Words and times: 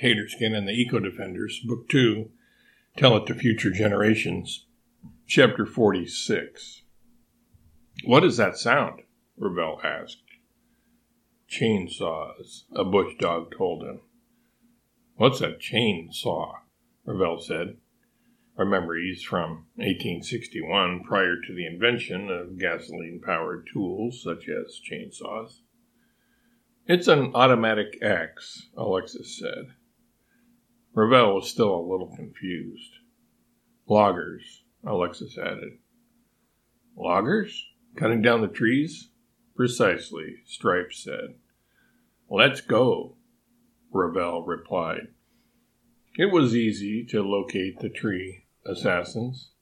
Taterskin 0.00 0.56
and 0.56 0.66
the 0.66 0.72
Eco 0.72 0.98
Defenders, 0.98 1.60
Book 1.60 1.86
2, 1.90 2.30
Tell 2.96 3.18
It 3.18 3.26
to 3.26 3.34
Future 3.34 3.70
Generations, 3.70 4.66
Chapter 5.26 5.66
46. 5.66 6.82
What 8.04 8.24
is 8.24 8.38
that 8.38 8.56
sound? 8.56 9.02
Ravel 9.36 9.78
asked. 9.84 10.22
Chainsaws, 11.50 12.62
a 12.74 12.82
bush 12.82 13.12
dog 13.18 13.54
told 13.54 13.82
him. 13.82 14.00
What's 15.16 15.42
a 15.42 15.52
chainsaw? 15.52 16.54
Ravel 17.04 17.38
said. 17.38 17.76
Our 18.56 18.64
memories 18.64 19.22
from 19.22 19.66
1861, 19.74 21.02
prior 21.04 21.36
to 21.46 21.54
the 21.54 21.66
invention 21.66 22.30
of 22.30 22.58
gasoline 22.58 23.20
powered 23.22 23.68
tools 23.70 24.22
such 24.22 24.48
as 24.48 24.80
chainsaws. 24.80 25.60
It's 26.86 27.06
an 27.06 27.32
automatic 27.34 27.98
axe, 28.02 28.70
Alexis 28.78 29.38
said. 29.38 29.74
Ravel 30.94 31.36
was 31.36 31.48
still 31.48 31.74
a 31.74 31.88
little 31.90 32.14
confused. 32.16 32.98
Loggers, 33.88 34.64
Alexis 34.84 35.38
added. 35.38 35.78
Loggers? 36.96 37.64
Cutting 37.96 38.22
down 38.22 38.40
the 38.40 38.48
trees? 38.48 39.10
Precisely, 39.54 40.36
Stripes 40.46 41.02
said. 41.02 41.34
Let's 42.28 42.60
go, 42.60 43.16
Ravel 43.92 44.44
replied. 44.44 45.08
It 46.16 46.32
was 46.32 46.56
easy 46.56 47.04
to 47.06 47.22
locate 47.22 47.78
the 47.78 47.88
tree 47.88 48.46
assassins. 48.66 49.52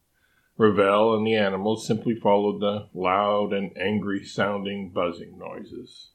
Ravel 0.56 1.14
and 1.14 1.26
the 1.26 1.34
animals 1.34 1.86
simply 1.86 2.14
followed 2.14 2.60
the 2.60 2.88
loud 2.92 3.52
and 3.52 3.70
angry 3.78 4.24
sounding 4.24 4.90
buzzing 4.90 5.38
noises. 5.38 6.10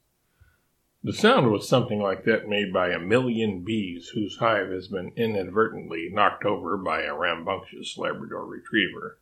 The 1.06 1.12
sound 1.12 1.52
was 1.52 1.68
something 1.68 2.00
like 2.02 2.24
that 2.24 2.48
made 2.48 2.72
by 2.72 2.92
a 2.92 3.00
million 3.00 3.62
bees 3.62 4.10
whose 4.14 4.38
hive 4.38 4.70
has 4.70 4.88
been 4.88 5.12
inadvertently 5.18 6.10
knocked 6.10 6.46
over 6.46 6.78
by 6.78 7.02
a 7.02 7.14
rambunctious 7.14 7.98
Labrador 7.98 8.46
retriever. 8.46 9.20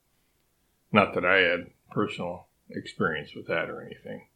Not 0.91 1.15
that 1.15 1.25
I 1.25 1.37
had 1.37 1.71
personal 1.89 2.49
experience 2.69 3.33
with 3.33 3.47
that 3.47 3.67
or 3.67 3.81
anything. 3.81 4.27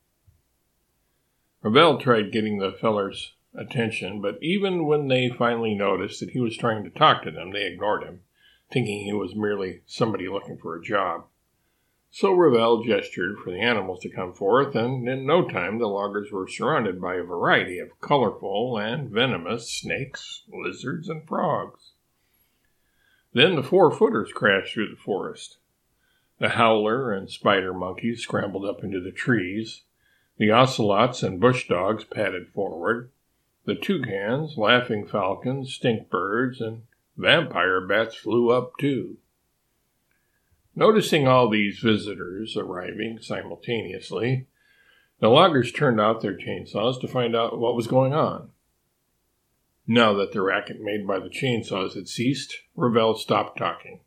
Ravel 1.62 2.00
tried 2.00 2.32
getting 2.32 2.58
the 2.58 2.72
fellers' 2.72 3.34
attention, 3.54 4.22
but 4.22 4.42
even 4.42 4.88
when 4.88 5.08
they 5.08 5.30
finally 5.30 5.76
noticed 5.76 6.22
that 6.22 6.32
he 6.32 6.40
was 6.40 6.58
trying 6.58 6.84
to 6.84 6.90
talk 6.90 7.22
to 7.24 7.32
them, 7.32 7.52
they 7.52 7.68
ignored 7.68 8.04
him, 8.04 8.22
thinking 8.72 9.06
he 9.06 9.14
was 9.14 9.36
merely 9.36 9.82
somebody 9.86 10.28
looking 10.28 10.58
for 10.58 10.76
a 10.76 10.84
job. 10.84 11.26
So 12.18 12.32
Ravel 12.32 12.82
gestured 12.82 13.40
for 13.40 13.52
the 13.52 13.60
animals 13.60 14.00
to 14.00 14.10
come 14.10 14.32
forth, 14.32 14.74
and 14.74 15.06
in 15.06 15.26
no 15.26 15.50
time 15.50 15.80
the 15.80 15.90
loggers 15.90 16.32
were 16.32 16.48
surrounded 16.48 17.02
by 17.02 17.16
a 17.16 17.24
variety 17.24 17.78
of 17.78 18.00
colorful 18.00 18.78
and 18.78 19.10
venomous 19.10 19.70
snakes, 19.70 20.44
lizards, 20.48 21.10
and 21.10 21.28
frogs. 21.28 21.92
Then 23.34 23.58
the 23.58 23.64
four 23.64 23.92
footers 23.92 24.32
crashed 24.32 24.76
through 24.76 24.92
the 24.92 24.96
forest. 24.96 25.58
The 26.40 26.48
howler 26.56 27.12
and 27.12 27.30
spider 27.30 27.74
monkeys 27.74 28.22
scrambled 28.22 28.64
up 28.64 28.82
into 28.82 29.02
the 29.02 29.12
trees. 29.12 29.82
The 30.38 30.52
ocelots 30.52 31.22
and 31.22 31.42
bush 31.42 31.68
dogs 31.68 32.06
padded 32.06 32.48
forward. 32.48 33.12
The 33.66 33.76
toucans, 33.76 34.56
laughing 34.56 35.06
falcons, 35.06 35.74
stink 35.74 36.10
birds, 36.10 36.62
and 36.62 36.84
vampire 37.18 37.86
bats 37.86 38.16
flew 38.16 38.52
up 38.52 38.78
too. 38.80 39.18
Noticing 40.76 41.26
all 41.26 41.50
these 41.50 41.80
visitors 41.80 42.58
arriving 42.58 43.20
simultaneously, 43.22 44.48
the 45.20 45.30
loggers 45.30 45.72
turned 45.72 46.02
out 46.02 46.22
their 46.22 46.38
chainsaws 46.38 47.00
to 47.00 47.08
find 47.08 47.34
out 47.34 47.58
what 47.58 47.76
was 47.76 47.88
going 47.88 48.14
on. 48.14 48.52
Now 49.88 50.14
that 50.16 50.34
the 50.34 50.42
racket 50.42 50.82
made 50.82 51.08
by 51.08 51.20
the 51.20 51.30
chainsaws 51.30 51.94
had 51.94 52.10
ceased, 52.10 52.58
Ravel 52.76 53.16
stopped 53.16 53.58
talking. 53.58 54.02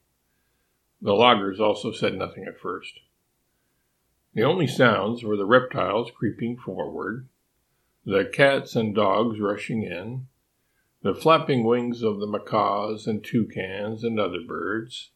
The 1.00 1.14
loggers 1.14 1.58
also 1.58 1.92
said 1.92 2.14
nothing 2.14 2.44
at 2.44 2.58
first. 2.58 3.00
The 4.34 4.42
only 4.42 4.66
sounds 4.66 5.24
were 5.24 5.36
the 5.36 5.46
reptiles 5.46 6.10
creeping 6.10 6.58
forward, 6.58 7.28
the 8.04 8.24
cats 8.24 8.76
and 8.76 8.94
dogs 8.94 9.40
rushing 9.40 9.84
in, 9.84 10.26
the 11.02 11.14
flapping 11.14 11.64
wings 11.64 12.02
of 12.02 12.20
the 12.20 12.26
macaws 12.26 13.06
and 13.06 13.24
toucans 13.24 14.04
and 14.04 14.20
other 14.20 14.40
birds, 14.46 15.10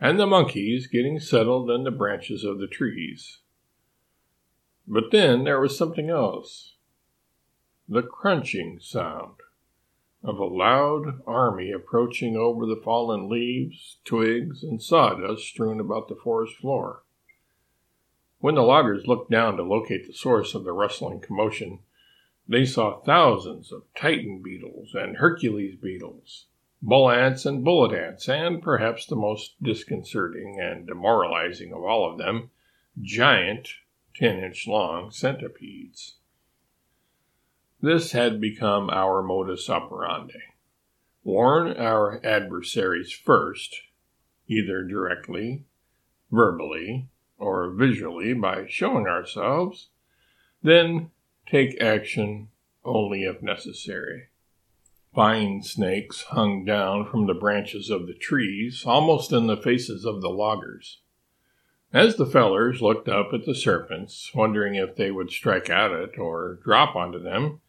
and 0.00 0.18
the 0.18 0.26
monkeys 0.26 0.86
getting 0.86 1.18
settled 1.18 1.70
in 1.70 1.84
the 1.84 1.90
branches 1.90 2.44
of 2.44 2.58
the 2.58 2.66
trees. 2.66 3.38
But 4.86 5.10
then 5.10 5.44
there 5.44 5.60
was 5.60 5.76
something 5.76 6.08
else 6.08 6.74
the 7.88 8.02
crunching 8.02 8.78
sound 8.80 9.36
of 10.22 10.38
a 10.38 10.44
loud 10.44 11.22
army 11.26 11.70
approaching 11.70 12.36
over 12.36 12.66
the 12.66 12.80
fallen 12.84 13.28
leaves, 13.28 13.98
twigs, 14.04 14.62
and 14.62 14.82
sawdust 14.82 15.44
strewn 15.44 15.80
about 15.80 16.08
the 16.08 16.14
forest 16.14 16.54
floor. 16.56 17.02
When 18.40 18.54
the 18.54 18.62
loggers 18.62 19.06
looked 19.06 19.30
down 19.30 19.56
to 19.56 19.62
locate 19.62 20.06
the 20.06 20.12
source 20.12 20.54
of 20.54 20.64
the 20.64 20.72
rustling 20.72 21.20
commotion, 21.20 21.80
they 22.46 22.64
saw 22.64 23.00
thousands 23.00 23.72
of 23.72 23.82
Titan 23.96 24.42
beetles 24.42 24.94
and 24.94 25.16
Hercules 25.16 25.76
beetles, 25.76 26.46
bull 26.80 27.10
ants 27.10 27.44
and 27.44 27.64
bullet 27.64 27.92
ants, 27.92 28.28
and 28.28 28.62
perhaps 28.62 29.06
the 29.06 29.16
most 29.16 29.62
disconcerting 29.62 30.58
and 30.60 30.86
demoralizing 30.86 31.72
of 31.72 31.82
all 31.82 32.10
of 32.10 32.18
them, 32.18 32.50
giant, 33.00 33.68
10 34.14 34.42
inch 34.42 34.66
long 34.66 35.10
centipedes. 35.10 36.16
This 37.80 38.12
had 38.12 38.40
become 38.40 38.90
our 38.90 39.22
modus 39.22 39.70
operandi. 39.70 40.40
Warn 41.22 41.76
our 41.76 42.24
adversaries 42.24 43.12
first, 43.12 43.82
either 44.48 44.82
directly, 44.82 45.64
verbally, 46.30 47.08
or 47.38 47.70
visually 47.70 48.34
by 48.34 48.66
showing 48.68 49.06
ourselves, 49.06 49.90
then 50.62 51.10
take 51.46 51.80
action 51.80 52.48
only 52.84 53.22
if 53.22 53.42
necessary. 53.42 54.28
Vine 55.14 55.62
snakes 55.62 56.22
hung 56.22 56.64
down 56.64 57.04
from 57.04 57.26
the 57.26 57.34
branches 57.34 57.90
of 57.90 58.06
the 58.06 58.14
trees, 58.14 58.84
almost 58.86 59.32
in 59.32 59.46
the 59.46 59.56
faces 59.56 60.04
of 60.04 60.20
the 60.20 60.28
loggers. 60.28 61.00
As 61.92 62.16
the 62.16 62.26
fellers 62.26 62.82
looked 62.82 63.08
up 63.08 63.32
at 63.32 63.46
the 63.46 63.54
serpents, 63.54 64.30
wondering 64.34 64.74
if 64.74 64.96
they 64.96 65.10
would 65.10 65.30
strike 65.30 65.70
at 65.70 65.90
it 65.90 66.18
or 66.18 66.60
drop 66.62 66.94
onto 66.94 67.18
them, 67.18 67.60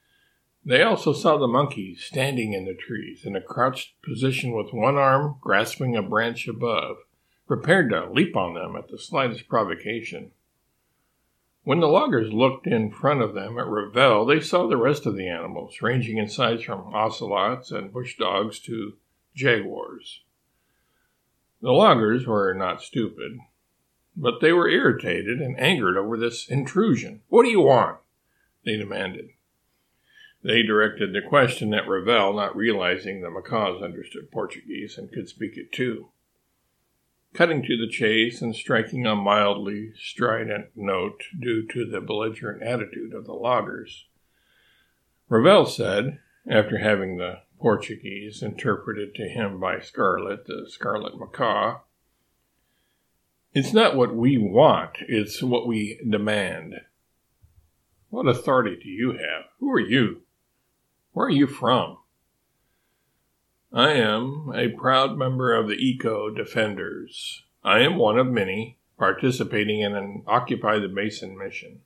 they 0.66 0.83
also 0.83 1.13
saw 1.13 1.38
the 1.38 1.47
monkeys 1.47 2.03
standing 2.03 2.53
in 2.53 2.66
the 2.66 2.73
trees 2.73 3.25
in 3.25 3.35
a 3.35 3.41
crouched 3.41 4.01
position 4.01 4.51
with 4.51 4.73
one 4.73 4.97
arm 4.97 5.38
grasping 5.39 5.95
a 5.95 6.01
branch 6.01 6.47
above, 6.47 6.97
prepared 7.47 7.89
to 7.91 8.11
leap 8.11 8.35
on 8.35 8.53
them 8.53 8.75
at 8.75 8.89
the 8.89 9.00
slightest 9.00 9.47
provocation. 9.47 10.31
When 11.69 11.81
the 11.81 11.88
loggers 11.88 12.34
looked 12.34 12.66
in 12.66 12.90
front 12.90 13.22
of 13.22 13.35
them 13.35 13.59
at 13.59 13.68
Ravel, 13.68 14.25
they 14.25 14.40
saw 14.40 14.66
the 14.66 14.75
rest 14.75 15.06
of 15.06 15.16
the 15.16 15.28
animals, 15.28 15.84
ranging 15.84 16.18
in 16.18 16.28
size 16.28 16.63
from 16.63 16.91
ocelots 16.96 17.69
and 17.69 17.94
bush 17.94 18.18
dogs 18.18 18.57
to 18.62 18.97
jaguars. 19.35 20.24
The 21.62 21.69
loggers 21.69 22.25
were 22.25 22.56
not 22.56 22.81
stupid, 22.81 23.38
but 24.18 24.41
they 24.41 24.52
were 24.52 24.68
irritated 24.68 25.41
and 25.41 25.59
angered 25.59 25.96
over 25.96 26.18
this 26.18 26.50
intrusion. 26.50 27.22
What 27.28 27.44
do 27.44 27.50
you 27.50 27.62
want? 27.62 28.00
They 28.66 28.75
demanded. 28.75 29.30
They 30.41 30.63
directed 30.63 31.13
the 31.13 31.22
question 31.22 31.75
at 31.75 31.88
Ravel, 31.88 32.34
not 32.34 32.56
realizing 32.56 33.22
the 33.22 33.30
macaws 33.30 33.84
understood 33.84 34.31
Portuguese 34.31 34.97
and 34.97 35.12
could 35.12 35.30
speak 35.30 35.56
it 35.56 35.72
too 35.72 36.09
cutting 37.34 37.62
to 37.63 37.78
the 37.78 37.88
chase 37.88 38.41
and 38.41 38.56
striking 38.56 39.06
a 39.06 39.16
mildly 39.16 39.91
strident 39.95 40.67
note 40.75 41.23
due 41.40 41.66
to 41.67 41.85
the 41.85 42.01
belligerent 42.01 42.63
attitude 42.63 43.13
of 43.13 43.25
the 43.25 43.34
loggers. 43.34 44.06
Ravel 45.29 45.66
said, 45.66 46.19
after 46.50 46.79
having 46.79 47.18
the 47.18 47.41
Portuguese 47.59 48.42
interpreted 48.42 49.13
to 49.15 49.27
him 49.27 49.59
by 49.59 49.80
Scarlet, 49.80 50.48
the 50.48 50.65
scarlet 50.68 51.19
macaw, 51.19 51.81
It's 53.54 53.74
not 53.74 53.95
what 53.95 54.15
we 54.15 54.38
want, 54.38 54.98
it's 55.07 55.44
what 55.44 55.68
we 55.68 56.00
demand. 56.07 56.75
What 58.09 58.27
authority 58.27 58.77
do 58.81 58.89
you 58.89 59.12
have? 59.12 59.45
Who 59.59 59.71
are 59.71 59.80
you? 59.80 60.21
Where 61.12 61.27
are 61.27 61.31
you 61.31 61.48
from? 61.48 61.98
I 63.71 63.92
am 63.92 64.51
a 64.56 64.69
proud 64.69 65.16
member 65.16 65.54
of 65.54 65.68
the 65.68 65.75
Eco 65.75 66.31
Defenders. 66.31 67.44
I 67.63 67.81
am 67.81 67.98
one 67.98 68.18
of 68.18 68.25
many 68.25 68.80
participating 68.98 69.81
in 69.81 69.95
an 69.95 70.24
Occupy 70.25 70.80
the 70.80 70.88
Basin 70.88 71.38
mission. 71.38 71.81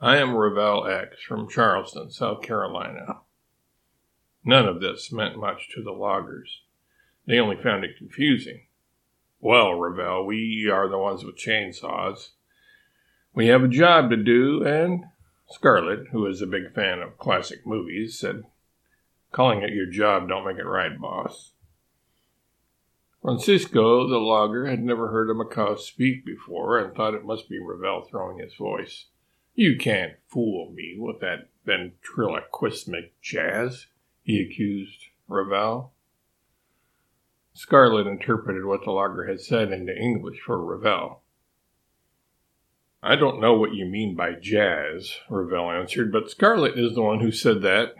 I 0.00 0.16
am 0.16 0.34
Ravel 0.34 0.86
X 0.86 1.22
from 1.22 1.46
Charleston, 1.46 2.10
South 2.10 2.40
Carolina. 2.40 3.20
None 4.46 4.66
of 4.66 4.80
this 4.80 5.12
meant 5.12 5.38
much 5.38 5.68
to 5.74 5.82
the 5.82 5.92
loggers. 5.92 6.62
They 7.26 7.38
only 7.38 7.62
found 7.62 7.84
it 7.84 7.98
confusing. 7.98 8.62
Well, 9.40 9.74
Ravel, 9.74 10.24
we 10.24 10.70
are 10.72 10.88
the 10.88 10.96
ones 10.96 11.22
with 11.22 11.36
chainsaws. 11.36 12.30
We 13.34 13.48
have 13.48 13.62
a 13.62 13.68
job 13.68 14.08
to 14.08 14.16
do, 14.16 14.64
and 14.64 15.04
Scarlet, 15.50 16.08
who 16.12 16.24
is 16.24 16.40
a 16.40 16.46
big 16.46 16.72
fan 16.72 17.00
of 17.00 17.18
classic 17.18 17.66
movies, 17.66 18.18
said 18.18 18.44
Calling 19.34 19.62
it 19.62 19.74
your 19.74 19.86
job 19.86 20.28
don't 20.28 20.46
make 20.46 20.58
it 20.58 20.64
right, 20.64 20.96
boss. 20.96 21.54
Francisco, 23.20 24.06
the 24.06 24.18
logger, 24.18 24.66
had 24.66 24.80
never 24.80 25.10
heard 25.10 25.28
a 25.28 25.34
macaw 25.34 25.74
speak 25.74 26.24
before 26.24 26.78
and 26.78 26.94
thought 26.94 27.14
it 27.14 27.24
must 27.24 27.48
be 27.48 27.58
Ravel 27.58 28.02
throwing 28.08 28.38
his 28.38 28.54
voice. 28.54 29.06
You 29.56 29.76
can't 29.76 30.12
fool 30.28 30.70
me 30.72 30.94
with 30.96 31.18
that 31.18 31.48
ventriloquismic 31.66 33.20
jazz, 33.20 33.88
he 34.22 34.40
accused 34.40 35.06
Ravel. 35.26 35.94
Scarlet 37.54 38.06
interpreted 38.06 38.64
what 38.64 38.84
the 38.84 38.92
logger 38.92 39.26
had 39.26 39.40
said 39.40 39.72
into 39.72 39.96
English 39.96 40.38
for 40.46 40.64
Ravel. 40.64 41.22
I 43.02 43.16
don't 43.16 43.40
know 43.40 43.54
what 43.54 43.74
you 43.74 43.84
mean 43.84 44.14
by 44.14 44.34
jazz, 44.34 45.12
Ravel 45.28 45.72
answered, 45.72 46.12
but 46.12 46.30
Scarlet 46.30 46.78
is 46.78 46.94
the 46.94 47.02
one 47.02 47.18
who 47.18 47.32
said 47.32 47.62
that, 47.62 47.96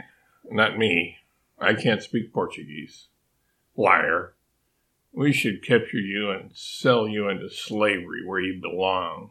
not 0.49 0.79
me. 0.79 1.19
I 1.65 1.75
can't 1.75 2.03
speak 2.03 2.33
Portuguese. 2.33 3.09
Liar. 3.77 4.35
We 5.13 5.33
should 5.33 5.65
capture 5.65 5.99
you 5.99 6.31
and 6.31 6.51
sell 6.55 7.09
you 7.09 7.29
into 7.29 7.49
slavery 7.49 8.25
where 8.25 8.41
you 8.41 8.61
belong. 8.61 9.31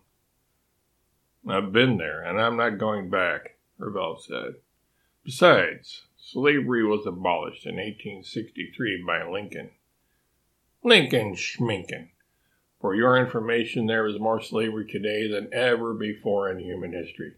I've 1.48 1.72
been 1.72 1.98
there, 1.98 2.24
and 2.24 2.42
I'm 2.42 2.58
not 2.58 2.80
going 2.80 3.10
back, 3.10 3.58
Ravel 3.78 4.18
said. 4.18 4.56
Besides, 5.24 6.08
slavery 6.18 6.84
was 6.84 7.06
abolished 7.06 7.66
in 7.66 7.76
1863 7.76 9.04
by 9.06 9.30
Lincoln. 9.30 9.70
Lincoln 10.84 11.36
schminken. 11.36 12.10
For 12.82 12.96
your 12.96 13.16
information, 13.16 13.86
there 13.86 14.08
is 14.08 14.20
more 14.20 14.42
slavery 14.42 14.86
today 14.86 15.28
than 15.28 15.54
ever 15.54 15.94
before 15.94 16.50
in 16.50 16.60
human 16.60 16.94
history. 16.94 17.34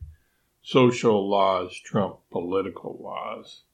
Social 0.61 1.29
laws 1.29 1.77
trump 1.77 2.19
political 2.31 2.97
laws. 2.99 3.64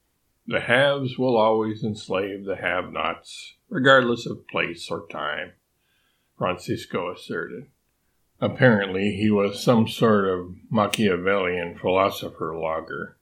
The 0.46 0.60
haves 0.60 1.16
will 1.16 1.36
always 1.36 1.84
enslave 1.84 2.44
the 2.44 2.56
have 2.56 2.92
nots, 2.92 3.54
regardless 3.68 4.26
of 4.26 4.48
place 4.48 4.90
or 4.90 5.06
time, 5.06 5.52
Francisco 6.36 7.12
asserted. 7.12 7.68
Apparently, 8.40 9.12
he 9.12 9.30
was 9.30 9.62
some 9.62 9.86
sort 9.86 10.24
of 10.24 10.56
Machiavellian 10.68 11.78
philosopher 11.78 12.56
logger. 12.56 13.16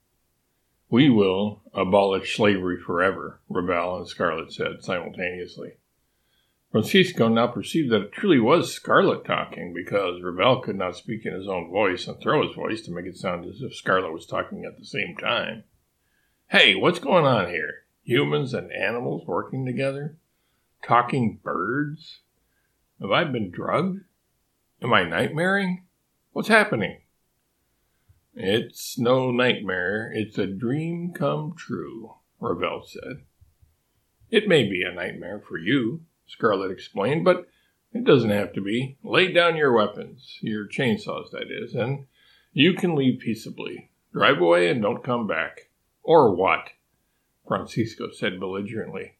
We 0.88 1.10
will 1.10 1.60
abolish 1.74 2.34
slavery 2.34 2.80
forever, 2.80 3.40
Ravel 3.50 3.98
and 3.98 4.08
Scarlet 4.08 4.50
said 4.50 4.82
simultaneously. 4.82 5.74
Francisco 6.72 7.28
now 7.28 7.48
perceived 7.48 7.90
that 7.90 8.00
it 8.00 8.12
truly 8.12 8.40
was 8.40 8.72
Scarlet 8.72 9.26
talking 9.26 9.74
because 9.74 10.22
Ravel 10.22 10.62
could 10.62 10.76
not 10.76 10.96
speak 10.96 11.26
in 11.26 11.34
his 11.34 11.48
own 11.48 11.70
voice 11.70 12.08
and 12.08 12.18
throw 12.18 12.46
his 12.46 12.56
voice 12.56 12.80
to 12.82 12.92
make 12.92 13.04
it 13.04 13.16
sound 13.16 13.44
as 13.44 13.60
if 13.60 13.76
Scarlet 13.76 14.12
was 14.12 14.24
talking 14.24 14.64
at 14.64 14.78
the 14.78 14.86
same 14.86 15.16
time. 15.16 15.64
Hey, 16.52 16.74
what's 16.74 16.98
going 16.98 17.26
on 17.26 17.48
here? 17.48 17.84
Humans 18.02 18.54
and 18.54 18.72
animals 18.72 19.24
working 19.24 19.64
together? 19.64 20.16
Talking 20.82 21.38
birds? 21.44 22.22
Have 23.00 23.12
I 23.12 23.22
been 23.22 23.52
drugged? 23.52 24.00
Am 24.82 24.92
I 24.92 25.04
nightmaring? 25.04 25.84
What's 26.32 26.48
happening? 26.48 27.02
It's 28.34 28.98
no 28.98 29.30
nightmare, 29.30 30.10
it's 30.12 30.38
a 30.38 30.48
dream 30.48 31.12
come 31.14 31.54
true, 31.56 32.14
Ravel 32.40 32.82
said. 32.84 33.22
It 34.28 34.48
may 34.48 34.64
be 34.64 34.82
a 34.82 34.92
nightmare 34.92 35.40
for 35.48 35.56
you, 35.56 36.00
Scarlet 36.26 36.72
explained, 36.72 37.24
but 37.24 37.46
it 37.92 38.02
doesn't 38.02 38.30
have 38.30 38.52
to 38.54 38.60
be. 38.60 38.98
Lay 39.04 39.32
down 39.32 39.54
your 39.54 39.72
weapons, 39.72 40.38
your 40.40 40.66
chainsaws, 40.66 41.30
that 41.30 41.46
is, 41.48 41.76
and 41.76 42.06
you 42.52 42.74
can 42.74 42.96
leave 42.96 43.20
peaceably. 43.20 43.92
Drive 44.12 44.40
away 44.40 44.68
and 44.68 44.82
don't 44.82 45.04
come 45.04 45.28
back. 45.28 45.69
Or 46.02 46.34
what? 46.34 46.70
Francisco 47.46 48.10
said 48.10 48.38
belligerently. 48.38 49.16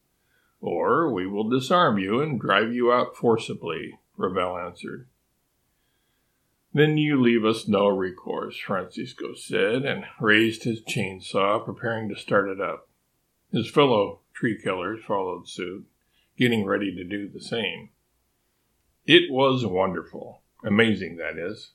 Or 0.61 1.12
we 1.12 1.27
will 1.27 1.49
disarm 1.49 1.99
you 1.99 2.21
and 2.21 2.41
drive 2.41 2.73
you 2.73 2.93
out 2.93 3.17
forcibly, 3.17 3.99
Ravel 4.17 4.59
answered. 4.59 5.09
Then 6.73 6.99
you 6.99 7.21
leave 7.21 7.44
us 7.44 7.67
no 7.67 7.88
recourse, 7.88 8.56
Francisco 8.59 9.35
said, 9.35 9.85
and 9.85 10.05
raised 10.21 10.62
his 10.62 10.82
chainsaw, 10.82 11.65
preparing 11.65 12.09
to 12.09 12.17
start 12.17 12.49
it 12.49 12.61
up. 12.61 12.88
His 13.53 13.69
fellow 13.69 14.21
tree 14.32 14.56
killers 14.62 15.03
followed 15.05 15.49
suit 15.49 15.87
getting 16.37 16.65
ready 16.65 16.94
to 16.94 17.05
do 17.05 17.29
the 17.29 17.41
same. 17.41 17.91
It 19.05 19.31
was 19.31 19.67
wonderful. 19.67 20.43
Amazing, 20.65 21.17
that 21.17 21.37
is. 21.37 21.73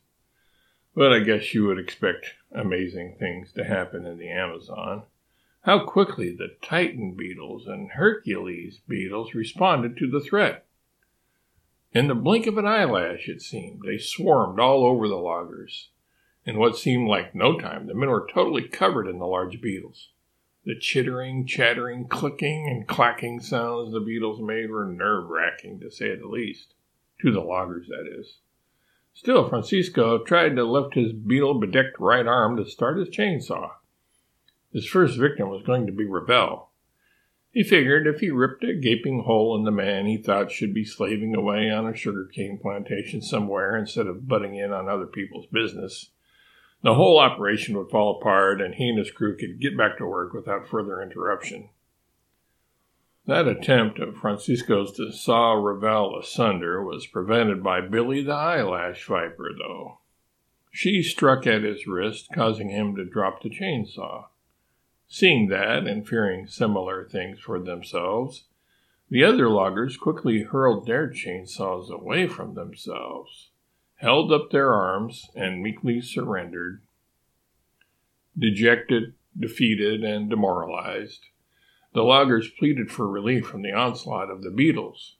But 0.95 1.11
I 1.11 1.19
guess 1.19 1.53
you 1.53 1.65
would 1.65 1.77
expect 1.77 2.35
amazing 2.53 3.17
things 3.19 3.51
to 3.53 3.65
happen 3.65 4.05
in 4.05 4.17
the 4.17 4.29
Amazon. 4.29 5.03
How 5.63 5.85
quickly 5.85 6.33
the 6.33 6.55
Titan 6.61 7.15
beetles 7.15 7.67
and 7.67 7.91
Hercules 7.91 8.79
beetles 8.87 9.33
responded 9.33 9.97
to 9.97 10.09
the 10.09 10.21
threat. 10.21 10.65
In 11.91 12.07
the 12.07 12.15
blink 12.15 12.47
of 12.47 12.57
an 12.57 12.65
eyelash, 12.65 13.27
it 13.27 13.41
seemed, 13.41 13.81
they 13.85 13.97
swarmed 13.97 14.59
all 14.59 14.85
over 14.85 15.07
the 15.07 15.15
loggers. 15.15 15.89
In 16.45 16.59
what 16.59 16.77
seemed 16.77 17.09
like 17.09 17.35
no 17.35 17.59
time, 17.59 17.87
the 17.87 17.93
men 17.93 18.09
were 18.09 18.27
totally 18.33 18.67
covered 18.67 19.07
in 19.07 19.19
the 19.19 19.25
large 19.25 19.59
beetles. 19.59 20.09
The 20.63 20.79
chittering, 20.79 21.45
chattering, 21.45 22.07
clicking, 22.07 22.67
and 22.69 22.87
clacking 22.87 23.41
sounds 23.41 23.91
the 23.91 23.99
beetles 23.99 24.39
made 24.39 24.69
were 24.69 24.85
nerve 24.85 25.29
wracking, 25.29 25.79
to 25.81 25.91
say 25.91 26.15
the 26.15 26.27
least. 26.27 26.73
To 27.21 27.31
the 27.31 27.41
loggers, 27.41 27.87
that 27.87 28.07
is. 28.07 28.37
Still, 29.15 29.47
Francisco 29.47 30.17
tried 30.19 30.57
to 30.57 30.65
lift 30.65 30.93
his 30.93 31.13
beetle 31.13 31.53
bedecked 31.57 31.97
right 31.99 32.27
arm 32.27 32.57
to 32.57 32.65
start 32.65 32.97
his 32.97 33.07
chainsaw. 33.07 33.71
His 34.73 34.85
first 34.85 35.17
victim 35.17 35.47
was 35.49 35.63
going 35.63 35.85
to 35.85 35.93
be 35.93 36.03
Ravel. 36.03 36.69
He 37.49 37.63
figured 37.63 38.07
if 38.07 38.19
he 38.19 38.29
ripped 38.29 38.65
a 38.65 38.73
gaping 38.73 39.23
hole 39.23 39.55
in 39.55 39.63
the 39.63 39.71
man 39.71 40.05
he 40.05 40.17
thought 40.17 40.51
should 40.51 40.73
be 40.73 40.83
slaving 40.83 41.33
away 41.33 41.71
on 41.71 41.87
a 41.87 41.95
sugarcane 41.95 42.59
plantation 42.61 43.21
somewhere 43.21 43.77
instead 43.77 44.05
of 44.05 44.27
butting 44.27 44.55
in 44.55 44.73
on 44.73 44.89
other 44.89 45.07
people's 45.07 45.45
business, 45.45 46.09
the 46.81 46.95
whole 46.95 47.17
operation 47.17 47.77
would 47.77 47.89
fall 47.89 48.19
apart 48.19 48.59
and 48.59 48.75
he 48.75 48.89
and 48.89 48.97
his 48.97 49.11
crew 49.11 49.37
could 49.37 49.61
get 49.61 49.77
back 49.77 49.97
to 49.97 50.05
work 50.05 50.33
without 50.33 50.67
further 50.67 51.01
interruption. 51.01 51.69
That 53.25 53.47
attempt 53.47 53.99
of 53.99 54.17
Francisco's 54.17 54.91
to 54.93 55.11
saw 55.11 55.53
Ravel 55.53 56.19
asunder 56.19 56.83
was 56.83 57.07
prevented 57.07 57.63
by 57.63 57.81
Billy 57.81 58.21
the 58.21 58.33
eyelash 58.33 59.05
viper, 59.05 59.51
though. 59.57 59.99
She 60.71 61.01
struck 61.01 61.47
at 61.47 61.63
his 61.63 61.87
wrist, 61.87 62.29
causing 62.33 62.69
him 62.69 62.95
to 62.95 63.05
drop 63.05 63.41
the 63.41 63.49
chainsaw. 63.49 64.27
Seeing 65.07 65.47
that, 65.47 65.87
and 65.87 66.07
fearing 66.07 66.47
similar 66.47 67.07
things 67.07 67.39
for 67.39 67.59
themselves, 67.59 68.45
the 69.09 69.23
other 69.23 69.49
loggers 69.49 69.97
quickly 69.97 70.43
hurled 70.43 70.85
their 70.85 71.09
chainsaws 71.09 71.89
away 71.89 72.27
from 72.27 72.53
themselves 72.53 73.51
held 73.95 74.31
up 74.31 74.51
their 74.51 74.73
arms, 74.73 75.29
and 75.35 75.63
meekly 75.63 76.01
surrendered. 76.01 76.81
Dejected, 78.37 79.13
defeated, 79.37 80.03
and 80.03 80.29
demoralized, 80.29 81.21
the 81.95 82.03
loggers 82.03 82.49
pleaded 82.49 82.91
for 82.91 83.07
relief 83.07 83.47
from 83.47 83.61
the 83.61 83.71
onslaught 83.71 84.29
of 84.29 84.43
the 84.43 84.51
beetles. 84.51 85.15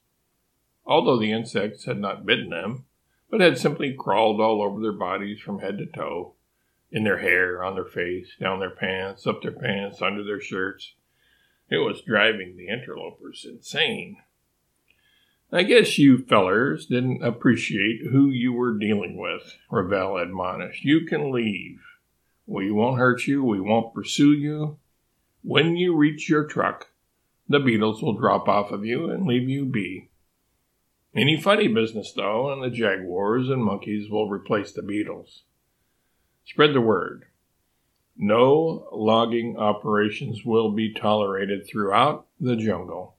Although 0.86 1.18
the 1.18 1.32
insects 1.32 1.86
had 1.86 1.98
not 1.98 2.26
bitten 2.26 2.50
them, 2.50 2.84
but 3.32 3.40
had 3.40 3.58
simply 3.58 3.96
crawled 3.98 4.42
all 4.42 4.62
over 4.62 4.82
their 4.82 4.92
bodies 4.92 5.40
from 5.40 5.60
head 5.60 5.78
to 5.78 5.86
toe, 5.86 6.34
in 6.92 7.06
their 7.06 7.20
hair, 7.20 7.64
on 7.64 7.76
their 7.76 7.86
face, 7.86 8.36
down 8.40 8.60
their 8.60 8.70
pants, 8.70 9.26
up 9.26 9.42
their 9.42 9.54
pants, 9.54 10.02
under 10.02 10.22
their 10.22 10.42
shirts. 10.42 10.94
It 11.70 11.78
was 11.78 12.02
driving 12.02 12.58
the 12.58 12.68
interlopers 12.68 13.46
insane. 13.50 14.18
I 15.52 15.64
guess 15.64 15.98
you 15.98 16.18
fellers 16.18 16.88
didn't 16.88 17.24
appreciate 17.24 18.02
who 18.12 18.30
you 18.30 18.52
were 18.52 18.78
dealing 18.78 19.18
with, 19.18 19.58
Ravel 19.72 20.18
admonished. 20.18 20.84
You 20.84 21.06
can 21.06 21.32
leave. 21.32 21.80
We 22.46 22.70
won't 22.70 23.00
hurt 23.00 23.28
you. 23.28 23.44
We 23.44 23.62
won't 23.62 23.94
pursue 23.94 24.34
you. 24.34 24.78
When 25.48 25.78
you 25.78 25.96
reach 25.96 26.28
your 26.28 26.46
truck, 26.46 26.88
the 27.48 27.60
beetles 27.60 28.02
will 28.02 28.18
drop 28.18 28.48
off 28.48 28.72
of 28.72 28.84
you 28.84 29.12
and 29.12 29.28
leave 29.28 29.48
you 29.48 29.64
be. 29.64 30.10
Any 31.16 31.40
funny 31.40 31.68
business, 31.68 32.12
though, 32.12 32.52
and 32.52 32.64
the 32.64 32.76
jaguars 32.76 33.48
and 33.50 33.64
monkeys 33.64 34.10
will 34.10 34.28
replace 34.28 34.72
the 34.72 34.82
beetles. 34.82 35.44
Spread 36.46 36.74
the 36.74 36.82
word. 36.82 37.26
No 38.18 38.88
logging 38.92 39.56
operations 39.56 40.44
will 40.44 40.72
be 40.72 40.92
tolerated 40.92 41.68
throughout 41.68 42.26
the 42.40 42.56
jungle. 42.56 43.16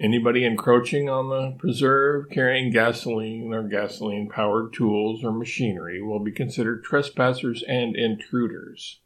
Anybody 0.00 0.46
encroaching 0.46 1.10
on 1.10 1.28
the 1.28 1.54
preserve 1.58 2.30
carrying 2.30 2.72
gasoline 2.72 3.52
or 3.52 3.68
gasoline 3.68 4.30
powered 4.30 4.72
tools 4.72 5.22
or 5.22 5.32
machinery 5.32 6.00
will 6.00 6.20
be 6.20 6.32
considered 6.32 6.82
trespassers 6.82 7.62
and 7.64 7.94
intruders. 7.94 9.00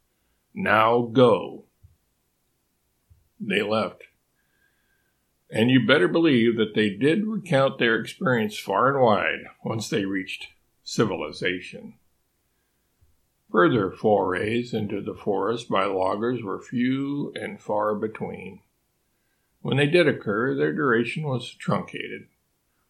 Now 0.53 1.01
go. 1.11 1.65
They 3.39 3.61
left. 3.61 4.03
And 5.49 5.69
you 5.69 5.85
better 5.85 6.07
believe 6.07 6.57
that 6.57 6.73
they 6.73 6.89
did 6.89 7.25
recount 7.25 7.77
their 7.77 7.99
experience 7.99 8.57
far 8.57 8.89
and 8.89 9.01
wide 9.01 9.45
once 9.63 9.89
they 9.89 10.05
reached 10.05 10.47
civilization. 10.83 11.95
Further 13.51 13.91
forays 13.91 14.73
into 14.73 15.01
the 15.01 15.13
forest 15.13 15.69
by 15.69 15.85
loggers 15.85 16.43
were 16.43 16.61
few 16.61 17.31
and 17.35 17.61
far 17.61 17.95
between. 17.95 18.61
When 19.61 19.77
they 19.77 19.87
did 19.87 20.07
occur, 20.07 20.55
their 20.55 20.73
duration 20.73 21.23
was 21.23 21.53
truncated. 21.53 22.27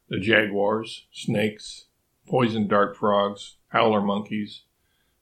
The 0.09 0.19
jaguars, 0.19 1.07
snakes, 1.11 1.85
poison 2.27 2.67
dart 2.67 2.97
frogs, 2.97 3.57
howler 3.69 4.01
monkeys, 4.01 4.63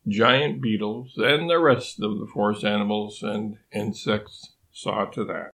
giant 0.07 0.61
beetles, 0.61 1.13
and 1.17 1.49
the 1.49 1.59
rest 1.59 2.01
of 2.01 2.19
the 2.19 2.27
forest 2.27 2.63
animals 2.63 3.21
and 3.21 3.57
insects 3.73 4.52
saw 4.73 5.05
to 5.05 5.23
that. 5.25 5.52